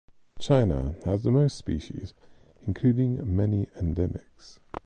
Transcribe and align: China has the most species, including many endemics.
China 0.39 0.95
has 1.05 1.21
the 1.21 1.29
most 1.29 1.55
species, 1.59 2.15
including 2.65 3.19
many 3.37 3.67
endemics. 3.77 4.57